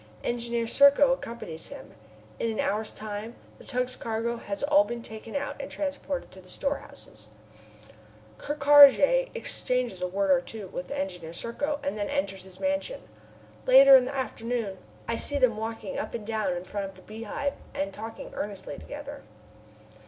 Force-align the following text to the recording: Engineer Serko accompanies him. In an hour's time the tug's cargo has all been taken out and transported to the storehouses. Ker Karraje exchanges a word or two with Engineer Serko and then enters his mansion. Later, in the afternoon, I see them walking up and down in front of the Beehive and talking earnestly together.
Engineer 0.23 0.65
Serko 0.65 1.13
accompanies 1.13 1.67
him. 1.67 1.93
In 2.39 2.49
an 2.49 2.59
hour's 2.59 2.89
time 2.91 3.35
the 3.59 3.63
tug's 3.63 3.95
cargo 3.95 4.37
has 4.37 4.63
all 4.63 4.83
been 4.83 5.03
taken 5.03 5.35
out 5.35 5.55
and 5.59 5.69
transported 5.69 6.31
to 6.31 6.41
the 6.41 6.49
storehouses. 6.49 7.27
Ker 8.39 8.55
Karraje 8.55 9.29
exchanges 9.35 10.01
a 10.01 10.07
word 10.07 10.31
or 10.31 10.41
two 10.41 10.65
with 10.69 10.89
Engineer 10.89 11.33
Serko 11.33 11.79
and 11.83 11.99
then 11.99 12.09
enters 12.09 12.45
his 12.45 12.59
mansion. 12.59 13.01
Later, 13.67 13.95
in 13.95 14.05
the 14.05 14.15
afternoon, 14.15 14.79
I 15.07 15.17
see 15.17 15.37
them 15.37 15.55
walking 15.55 15.99
up 15.99 16.15
and 16.15 16.25
down 16.25 16.57
in 16.57 16.63
front 16.63 16.87
of 16.89 16.95
the 16.95 17.03
Beehive 17.03 17.53
and 17.75 17.93
talking 17.93 18.31
earnestly 18.33 18.79
together. 18.79 19.21